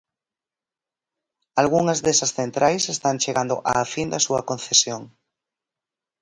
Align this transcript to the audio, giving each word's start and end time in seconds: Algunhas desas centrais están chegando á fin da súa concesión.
Algunhas 1.61 1.99
desas 2.05 2.31
centrais 2.39 2.83
están 2.95 3.17
chegando 3.23 3.55
á 3.71 3.75
fin 3.93 4.07
da 4.13 4.23
súa 4.25 4.41
concesión. 4.49 5.01